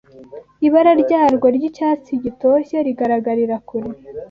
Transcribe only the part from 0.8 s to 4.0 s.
ryawo ry’icyatsi gitoshye rigaragarira kure